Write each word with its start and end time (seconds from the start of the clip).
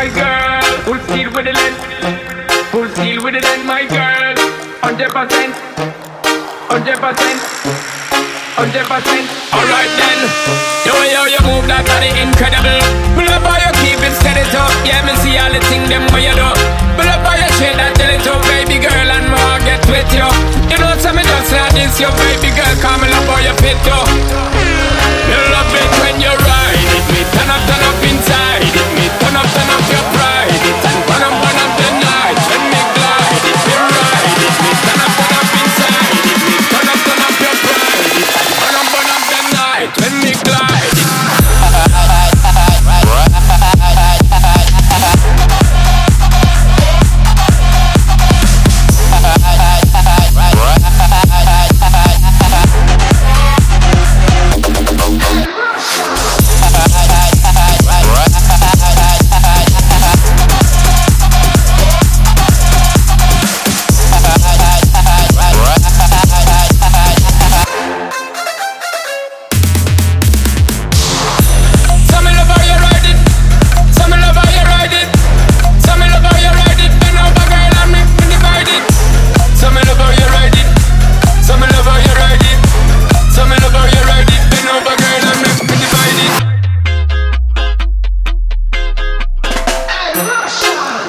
my 0.00 0.08
girl. 0.16 0.62
Full 0.88 1.00
steel 1.04 1.28
with 1.36 1.44
the 1.44 1.52
length. 1.52 1.80
Full 2.72 2.88
steel 2.88 3.20
with 3.22 3.34
the 3.36 3.42
length, 3.44 3.66
my 3.66 3.84
girl. 3.84 4.32
Hundred 4.80 5.12
percent. 5.12 5.52
Hundred 6.72 6.96
percent. 7.04 7.38
Hundred 8.56 8.86
percent. 8.88 9.26
Alright 9.52 9.92
then. 10.00 10.18
The 10.88 10.92
way 10.96 11.12
how 11.12 11.28
you 11.28 11.40
move 11.44 11.68
that 11.68 11.84
body 11.84 12.16
incredible. 12.16 12.80
Me 13.12 13.28
love 13.28 13.44
how 13.44 13.60
you 13.60 13.72
keep 13.84 14.00
it 14.00 14.16
steady 14.16 14.40
up. 14.56 14.72
Yeah, 14.88 15.04
me 15.04 15.12
see 15.20 15.36
all 15.36 15.52
the 15.52 15.60
things 15.68 15.92
them 15.92 16.08
way 16.16 16.24
you 16.24 16.32
do. 16.32 16.59